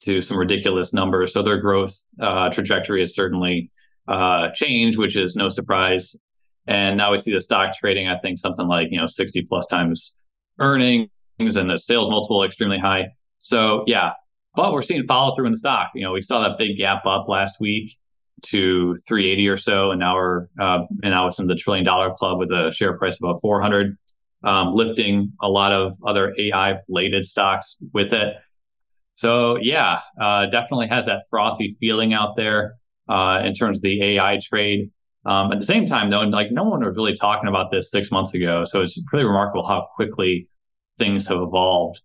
[0.00, 1.32] to some ridiculous numbers.
[1.32, 3.70] So their growth uh, trajectory has certainly
[4.06, 6.16] uh, changed, which is no surprise.
[6.66, 9.66] And now we see the stock trading, I think, something like, you know, 60 plus
[9.66, 10.14] times
[10.58, 13.08] earnings and the sales multiple extremely high.
[13.38, 14.12] So, yeah.
[14.54, 15.90] But we're seeing follow through in the stock.
[15.94, 17.96] You know, we saw that big gap up last week
[18.42, 22.14] to 380 or so, and now we're uh, and now it's in the trillion dollar
[22.14, 23.96] club with a share price about 400,
[24.44, 28.34] um, lifting a lot of other AI related stocks with it.
[29.14, 32.76] So yeah, uh, definitely has that frothy feeling out there
[33.08, 34.90] uh, in terms of the AI trade.
[35.24, 38.10] Um, at the same time, though, like no one was really talking about this six
[38.10, 40.48] months ago, so it's pretty remarkable how quickly
[40.98, 42.00] things have evolved.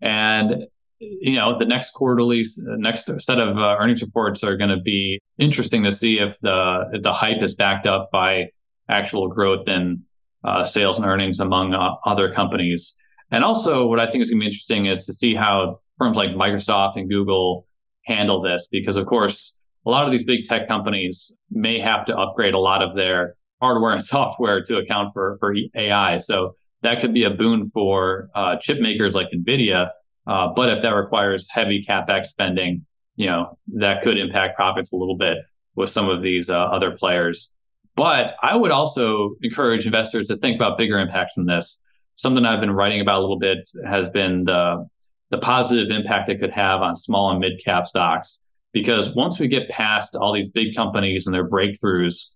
[0.00, 0.66] And
[1.00, 5.20] you know, the next quarterly, next set of uh, earnings reports are going to be
[5.38, 8.50] interesting to see if the if the hype is backed up by
[8.88, 10.02] actual growth in
[10.44, 12.94] uh, sales and earnings among uh, other companies.
[13.30, 16.16] And also, what I think is going to be interesting is to see how firms
[16.16, 17.66] like Microsoft and Google
[18.04, 19.54] handle this, because of course,
[19.86, 23.36] a lot of these big tech companies may have to upgrade a lot of their
[23.62, 26.18] hardware and software to account for for AI.
[26.18, 29.90] So that could be a boon for uh, chip makers like Nvidia
[30.26, 34.96] uh, but if that requires heavy capex spending, you know that could impact profits a
[34.96, 35.38] little bit
[35.74, 37.50] with some of these uh, other players.
[37.96, 41.80] But I would also encourage investors to think about bigger impacts than this.
[42.14, 44.86] Something I've been writing about a little bit has been the
[45.30, 48.40] the positive impact it could have on small and mid cap stocks.
[48.72, 52.26] Because once we get past all these big companies and their breakthroughs,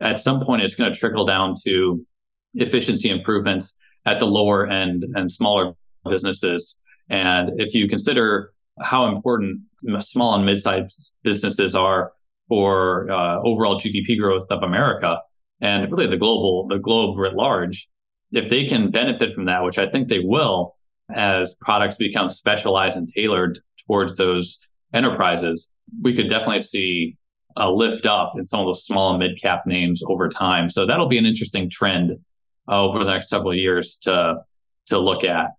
[0.00, 2.04] at some point it's going to trickle down to
[2.54, 5.74] efficiency improvements at the lower end and smaller
[6.08, 6.76] businesses.
[7.08, 9.60] And if you consider how important
[10.00, 12.12] small and mid-sized businesses are
[12.48, 15.20] for uh, overall GDP growth of America
[15.60, 17.88] and really the global the globe writ large,
[18.32, 20.76] if they can benefit from that, which I think they will,
[21.14, 24.58] as products become specialized and tailored towards those
[24.92, 25.70] enterprises,
[26.02, 27.16] we could definitely see
[27.56, 30.68] a lift up in some of those small and mid cap names over time.
[30.68, 32.18] So that'll be an interesting trend
[32.68, 34.36] uh, over the next couple of years to
[34.86, 35.50] to look at.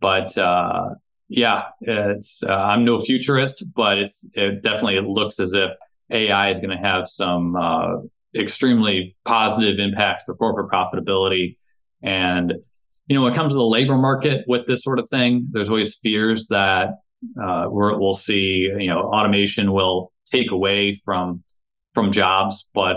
[0.00, 0.90] But uh,
[1.28, 5.70] yeah, it's uh, I'm no futurist, but it's it definitely it looks as if
[6.10, 7.96] AI is going to have some uh,
[8.34, 11.56] extremely positive impacts for corporate profitability.
[12.02, 12.54] And
[13.06, 15.68] you know, when it comes to the labor market with this sort of thing, there's
[15.68, 16.90] always fears that
[17.42, 21.42] uh, we will see you know automation will take away from
[21.94, 22.96] from jobs, but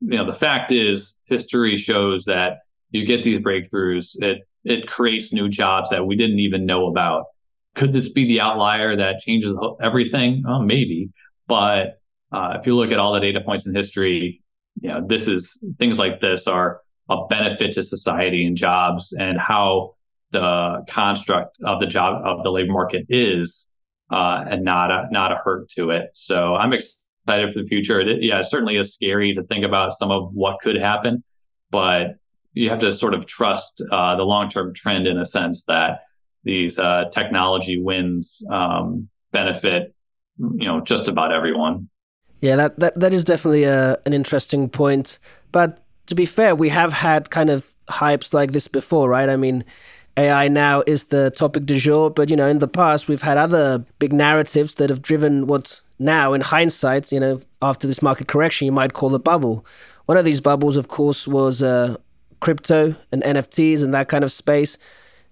[0.00, 2.58] you know the fact is history shows that
[2.90, 7.26] you get these breakthroughs it it creates new jobs that we didn't even know about.
[7.74, 10.42] Could this be the outlier that changes everything?
[10.46, 11.10] Oh, maybe.
[11.46, 12.00] But
[12.32, 14.42] uh, if you look at all the data points in history,
[14.80, 19.38] you know, this is things like this are a benefit to society and jobs and
[19.38, 19.94] how
[20.30, 23.66] the construct of the job of the labor market is,
[24.10, 26.10] uh, and not a not a hurt to it.
[26.12, 28.00] So I'm excited for the future.
[28.00, 31.24] It, yeah, it certainly is scary to think about some of what could happen,
[31.70, 32.16] but
[32.54, 36.02] you have to sort of trust uh, the long term trend in a sense that
[36.44, 39.94] these uh, technology wins um, benefit
[40.38, 41.88] you know just about everyone.
[42.40, 45.18] Yeah, that that, that is definitely a, uh, an interesting point.
[45.52, 49.28] But to be fair, we have had kind of hypes like this before, right?
[49.28, 49.64] I mean,
[50.16, 53.38] AI now is the topic du jour, but you know, in the past we've had
[53.38, 58.28] other big narratives that have driven what now, in hindsight, you know, after this market
[58.28, 59.66] correction, you might call a bubble.
[60.06, 61.96] One of these bubbles, of course, was uh,
[62.40, 64.78] crypto and NFTs and that kind of space.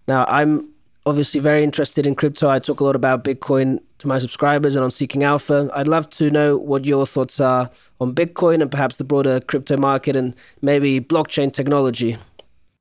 [0.09, 0.71] Now, I'm
[1.05, 2.49] obviously very interested in crypto.
[2.49, 5.71] I talk a lot about Bitcoin to my subscribers and on Seeking Alpha.
[5.73, 9.77] I'd love to know what your thoughts are on Bitcoin and perhaps the broader crypto
[9.77, 12.19] market and maybe blockchain technology.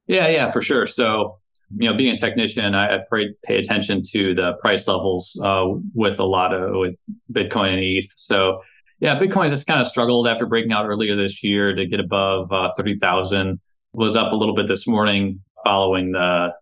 [0.08, 0.86] Yeah, yeah, for sure.
[0.86, 1.40] So
[1.78, 5.66] you know, being a technician, I, I pay, pay attention to the price levels uh,
[5.94, 6.96] with a lot of with
[7.32, 8.14] Bitcoin and ETH.
[8.16, 8.62] So
[9.00, 12.52] yeah, Bitcoin just kind of struggled after breaking out earlier this year to get above
[12.52, 13.60] uh, thirty thousand.
[13.96, 16.54] Was up a little bit this morning following the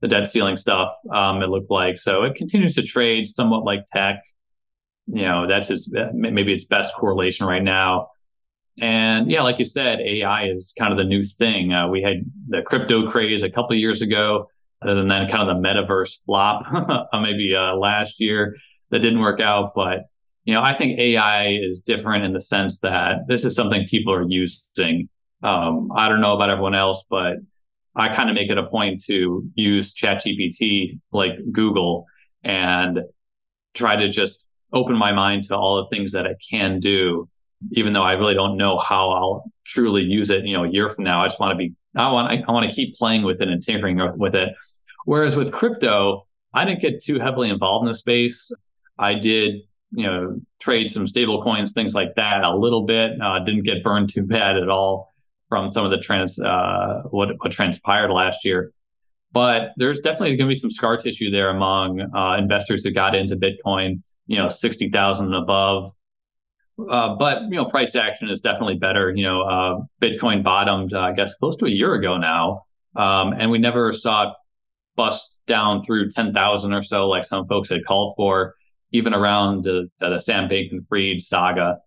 [0.00, 0.92] the debt ceiling stuff.
[1.12, 4.22] Um, it looked like so it continues to trade somewhat like tech.
[5.06, 8.08] You know, that's just maybe its best correlation right now.
[8.80, 11.72] And yeah, like you said, AI is kind of the new thing.
[11.72, 14.48] Uh, we had the crypto craze a couple years ago
[14.80, 16.64] and then kind of the metaverse flop
[17.12, 18.56] maybe uh, last year
[18.90, 19.72] that didn't work out.
[19.74, 20.06] But
[20.44, 24.12] you know, I think AI is different in the sense that this is something people
[24.12, 25.08] are using.
[25.42, 27.36] Um, I don't know about everyone else, but
[27.94, 32.06] I kind of make it a point to use ChatGPT like Google
[32.42, 33.00] and
[33.74, 37.28] try to just open my mind to all the things that it can do,
[37.72, 40.44] even though I really don't know how I'll truly use it.
[40.44, 42.52] You know, a year from now, I just want to be, I want, I, I
[42.52, 44.54] want to keep playing with it and tinkering with it.
[45.04, 48.52] Whereas with crypto, I didn't get too heavily involved in the space.
[48.98, 49.56] I did,
[49.90, 53.20] you know, trade some stable coins, things like that a little bit.
[53.20, 55.11] Uh, didn't get burned too bad at all
[55.52, 58.72] from some of the trans uh, what what transpired last year.
[59.32, 63.14] But there's definitely going to be some scar tissue there among uh, investors who got
[63.14, 65.92] into Bitcoin, you know, sixty thousand and above.
[66.90, 69.12] Uh, but you know, price action is definitely better.
[69.14, 72.62] You know, uh, Bitcoin bottomed, uh, I guess, close to a year ago now,
[72.96, 74.34] um, and we never saw it
[74.96, 78.54] bust down through 10,000 or so, like some folks had called for,
[78.92, 81.78] even around the, the Sam Bankman Fried saga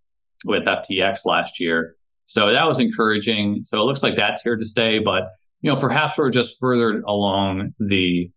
[0.46, 1.96] with FTX last year.
[2.26, 3.64] So that was encouraging.
[3.64, 5.24] So it looks like that's here to stay, but
[5.62, 8.32] you know, perhaps we're just further along the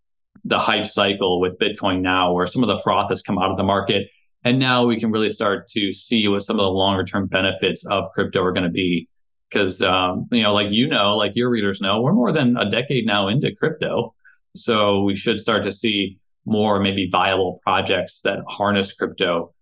[0.45, 3.57] the hype cycle with Bitcoin now, where some of the froth has come out of
[3.57, 4.09] the market.
[4.45, 7.85] And now we can really start to see what some of the longer term benefits
[7.87, 9.09] of crypto are going to be.
[9.51, 12.71] Because, um, you know, like you know, like your readers know, we're more than a
[12.71, 14.15] decade now into crypto.
[14.55, 19.53] So we should start to see more maybe viable projects that harness crypto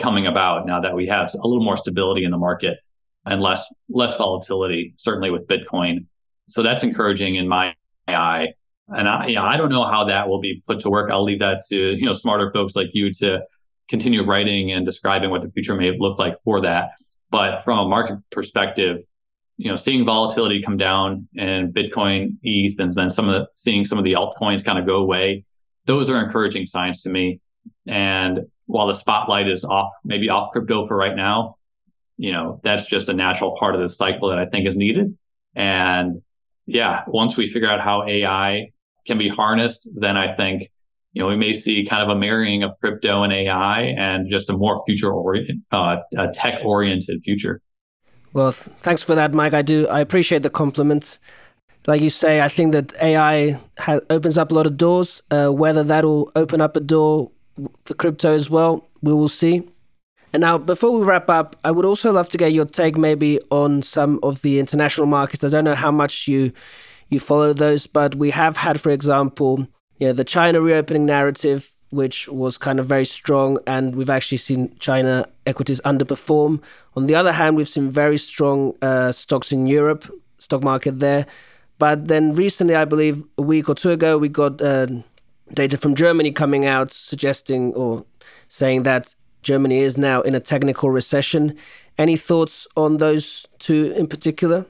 [0.00, 2.78] coming about now that we have a little more stability in the market
[3.26, 6.06] and less less volatility, certainly with Bitcoin.
[6.48, 7.74] So that's encouraging in my
[8.08, 8.48] eye.
[8.88, 11.10] And I, you know, I don't know how that will be put to work.
[11.10, 13.40] I'll leave that to you know smarter folks like you to
[13.88, 16.92] continue writing and describing what the future may look like for that.
[17.30, 18.98] But from a market perspective,
[19.56, 23.84] you know, seeing volatility come down and Bitcoin, ETH, and then some of the seeing
[23.84, 25.44] some of the altcoins kind of go away,
[25.84, 27.40] those are encouraging signs to me.
[27.86, 31.56] And while the spotlight is off, maybe off crypto for right now,
[32.20, 35.16] you know, that's just a natural part of the cycle that I think is needed.
[35.56, 36.20] And
[36.66, 38.72] yeah, once we figure out how AI
[39.06, 40.70] can be harnessed, then I think,
[41.14, 44.50] you know, we may see kind of a marrying of crypto and AI and just
[44.50, 45.96] a more future oriented, uh,
[46.34, 47.62] tech oriented future.
[48.34, 49.54] Well, thanks for that, Mike.
[49.54, 49.88] I do.
[49.88, 51.18] I appreciate the compliment.
[51.86, 53.58] Like you say, I think that AI
[54.10, 55.22] opens up a lot of doors.
[55.30, 57.30] Uh, whether that will open up a door
[57.82, 59.62] for crypto as well, we will see.
[60.32, 63.40] And now, before we wrap up, I would also love to get your take maybe
[63.50, 65.42] on some of the international markets.
[65.42, 66.52] I don't know how much you
[67.08, 69.66] you follow those, but we have had, for example,
[69.98, 74.38] you know, the China reopening narrative which was kind of very strong, and we've actually
[74.38, 76.62] seen China equities underperform.
[76.96, 81.26] On the other hand, we've seen very strong uh, stocks in Europe, stock market there.
[81.78, 84.86] But then recently, I believe a week or two ago, we got uh,
[85.52, 88.04] data from Germany coming out suggesting or
[88.46, 91.56] saying that Germany is now in a technical recession.
[91.98, 94.66] Any thoughts on those two in particular?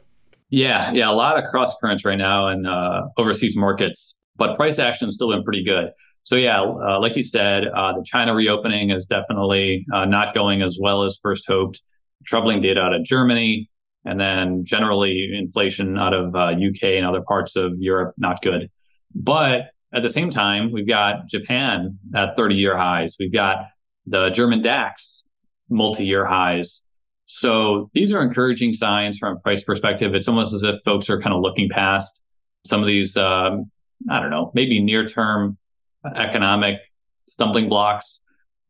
[0.51, 4.79] Yeah, yeah, a lot of cross currents right now in uh, overseas markets, but price
[4.79, 5.93] action still been pretty good.
[6.25, 10.63] So yeah, uh, like you said, uh, the China reopening is definitely uh, not going
[10.63, 11.83] as well as first hoped.
[12.27, 13.71] Troubling data out of Germany,
[14.05, 18.71] and then generally inflation out of UK uh, and other parts of Europe not good.
[19.15, 23.17] But at the same time, we've got Japan at 30-year highs.
[23.19, 23.65] We've got
[24.11, 25.25] the German DAX
[25.69, 26.83] multi-year highs.
[27.27, 30.15] So these are encouraging signs from a price perspective.
[30.15, 32.21] It's almost as if folks are kind of looking past
[32.67, 33.71] some of these, um,
[34.11, 35.57] I don't know, maybe near-term
[36.05, 36.77] economic
[37.29, 38.21] stumbling blocks.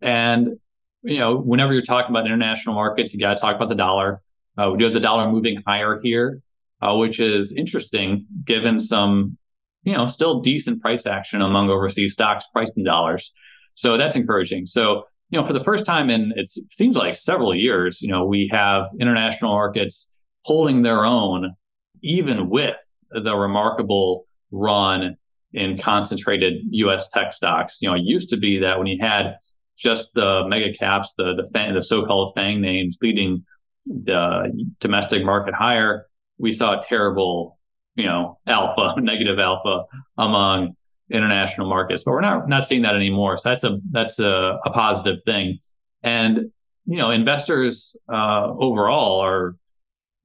[0.03, 0.59] And,
[1.03, 4.21] you know, whenever you're talking about international markets, you got to talk about the dollar.
[4.57, 6.43] Uh, we do have the dollar moving higher here,
[6.83, 9.39] uh, which is interesting given some
[9.83, 13.33] you know, still decent price action among overseas stocks priced in dollars.
[13.75, 14.67] So that's encouraging.
[14.67, 18.25] So, you know, for the first time in it seems like several years, you know,
[18.27, 20.09] we have international markets
[20.43, 21.55] holding their own,
[22.03, 22.77] even with
[23.11, 25.17] the remarkable run
[25.53, 27.09] in concentrated U.S.
[27.09, 27.79] tech stocks.
[27.81, 29.37] You know, it used to be that when you had
[29.79, 33.45] just the mega caps, the the, fang, the so-called FANG names leading
[33.87, 36.07] the domestic market higher,
[36.39, 37.59] we saw terrible,
[37.95, 39.85] you know, alpha, negative alpha
[40.19, 40.77] among
[41.11, 42.05] international markets.
[42.05, 43.37] But we're not not seeing that anymore.
[43.37, 45.59] So that's a that's a, a positive thing.
[46.03, 46.51] And
[46.87, 49.57] you know, investors uh, overall are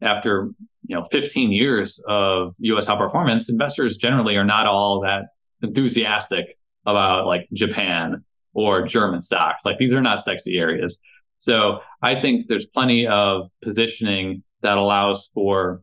[0.01, 0.49] after
[0.87, 2.87] you know 15 years of U.S.
[2.87, 5.25] outperformance, investors generally are not all that
[5.61, 8.23] enthusiastic about like Japan
[8.53, 9.65] or German stocks.
[9.65, 10.99] Like these are not sexy areas.
[11.37, 15.81] So I think there's plenty of positioning that allows for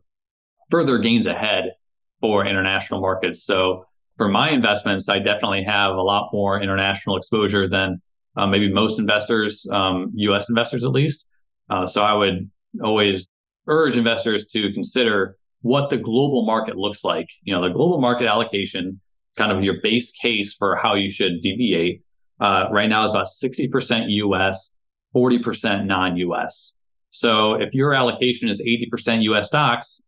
[0.71, 1.73] further gains ahead
[2.19, 3.43] for international markets.
[3.43, 3.85] So
[4.17, 8.01] for my investments, I definitely have a lot more international exposure than
[8.35, 10.49] uh, maybe most investors, um, U.S.
[10.49, 11.27] investors at least.
[11.69, 12.49] Uh, so I would
[12.83, 13.27] always
[13.67, 17.29] urge investors to consider what the global market looks like.
[17.43, 18.99] You know, the global market allocation,
[19.37, 22.03] kind of your base case for how you should deviate,
[22.39, 24.71] uh, right now is about 60% US,
[25.15, 26.73] 40% non US.
[27.09, 30.01] So if your allocation is 80% US stocks,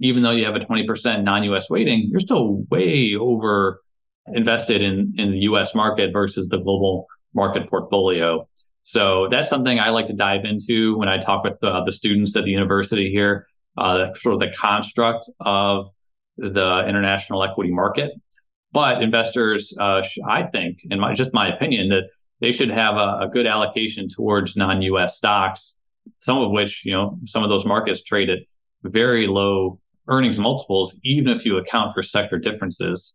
[0.00, 3.80] even though you have a 20% non US weighting, you're still way over
[4.34, 8.48] invested in, in the US market versus the global market portfolio.
[8.82, 12.34] So that's something I like to dive into when I talk with the, the students
[12.36, 13.46] at the university here,
[13.76, 15.86] uh, sort of the construct of
[16.38, 18.12] the international equity market.
[18.72, 22.04] But investors, uh, I think, in my just my opinion, that
[22.40, 25.16] they should have a, a good allocation towards non-U.S.
[25.16, 25.76] stocks,
[26.18, 28.38] some of which, you know, some of those markets trade at
[28.84, 33.12] very low earnings multiples, even if you account for sector differences.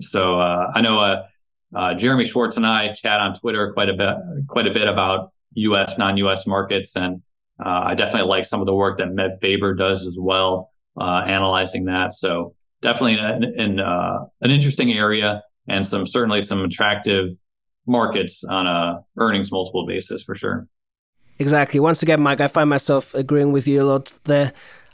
[0.00, 1.26] So uh, I know uh,
[1.74, 4.16] uh, Jeremy Schwartz and I chat on Twitter quite a bit,
[4.46, 5.98] quite a bit about U.S.
[5.98, 6.46] non-U.S.
[6.46, 7.22] markets, and
[7.64, 10.70] uh, I definitely like some of the work that Meb Faber does as well,
[11.00, 12.14] uh, analyzing that.
[12.14, 17.36] So definitely an an, uh, an interesting area, and some certainly some attractive
[17.86, 20.68] markets on a earnings multiple basis for sure.
[21.38, 21.80] Exactly.
[21.80, 24.52] Once again, Mike, I find myself agreeing with you a lot there.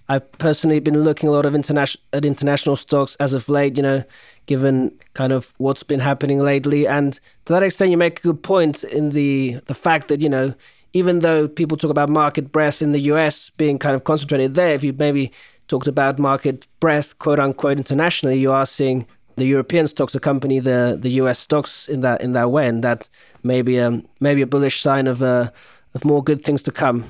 [0.09, 3.83] I've personally been looking a lot of international at international stocks as of late, you
[3.83, 4.05] know,
[4.47, 6.87] given kind of what's been happening lately.
[6.87, 7.15] And
[7.47, 10.55] to that extent, you make a good point in the the fact that you know,
[10.93, 13.51] even though people talk about market breadth in the U.S.
[13.51, 15.33] being kind of concentrated there, if you maybe
[15.69, 20.99] talked about market breadth, quote unquote, internationally, you are seeing the European stocks accompany the
[21.01, 21.39] the U.S.
[21.39, 23.09] stocks in that in that way, and that
[23.43, 25.51] maybe um maybe a bullish sign of uh
[25.95, 27.05] of more good things to come.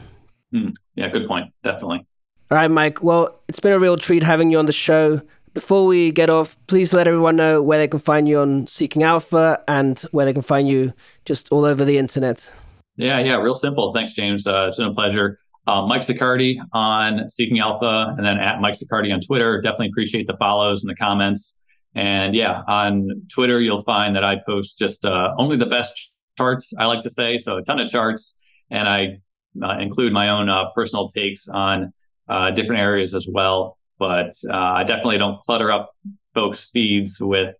[0.54, 1.52] Mm, yeah, good point.
[1.64, 2.06] Definitely.
[2.50, 3.02] All right, Mike.
[3.02, 5.22] Well, it's been a real treat having you on the show.
[5.54, 9.02] Before we get off, please let everyone know where they can find you on Seeking
[9.02, 10.92] Alpha and where they can find you
[11.24, 12.50] just all over the internet.
[12.96, 13.90] Yeah, yeah, real simple.
[13.92, 14.46] Thanks, James.
[14.46, 15.38] Uh, it's been a pleasure.
[15.66, 19.62] Uh, Mike Zaccardi on Seeking Alpha, and then at Mike Zaccardi on Twitter.
[19.62, 21.56] Definitely appreciate the follows and the comments.
[21.94, 26.74] And yeah, on Twitter, you'll find that I post just uh, only the best charts,
[26.78, 27.38] I like to say.
[27.38, 28.34] So a ton of charts,
[28.70, 29.20] and I
[29.62, 31.92] uh, include my own uh, personal takes on
[32.28, 33.78] uh, different areas as well.
[33.98, 35.94] But uh, I definitely don't clutter up
[36.34, 37.54] folks' feeds with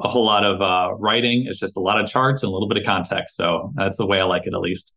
[0.00, 1.46] a whole lot of uh, writing.
[1.46, 3.36] It's just a lot of charts and a little bit of context.
[3.36, 4.92] So that's the way I like it, at least.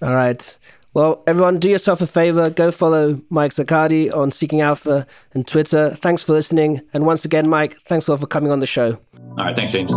[0.00, 0.58] All right.
[0.94, 2.50] Well, everyone, do yourself a favor.
[2.50, 5.90] Go follow Mike Zaccardi on Seeking Alpha and Twitter.
[5.90, 6.82] Thanks for listening.
[6.92, 8.98] And once again, Mike, thanks a lot for coming on the show.
[9.38, 9.56] All right.
[9.56, 9.92] Thanks, James.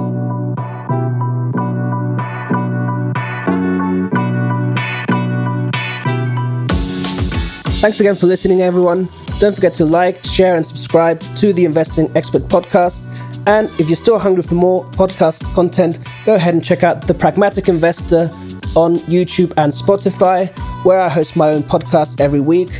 [7.85, 9.07] Thanks again for listening, everyone.
[9.37, 13.05] Don't forget to like, share, and subscribe to the Investing Expert podcast.
[13.45, 17.13] And if you're still hungry for more podcast content, go ahead and check out The
[17.13, 18.31] Pragmatic Investor
[18.75, 20.49] on YouTube and Spotify,
[20.83, 22.71] where I host my own podcast every week,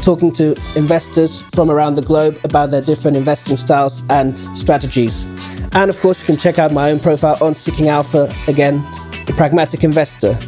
[0.00, 5.24] talking to investors from around the globe about their different investing styles and strategies.
[5.72, 8.76] And of course, you can check out my own profile on Seeking Alpha, again,
[9.26, 10.38] The Pragmatic Investor.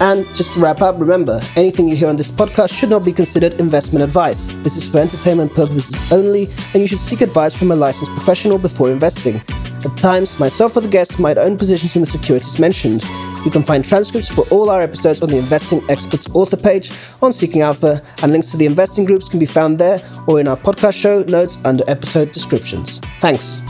[0.00, 3.12] And just to wrap up, remember anything you hear on this podcast should not be
[3.12, 4.48] considered investment advice.
[4.62, 8.58] This is for entertainment purposes only, and you should seek advice from a licensed professional
[8.58, 9.36] before investing.
[9.84, 13.02] At times, myself or the guests might own positions in the securities mentioned.
[13.44, 16.90] You can find transcripts for all our episodes on the Investing Experts author page
[17.20, 20.48] on Seeking Alpha, and links to the investing groups can be found there or in
[20.48, 23.00] our podcast show notes under episode descriptions.
[23.20, 23.60] Thanks.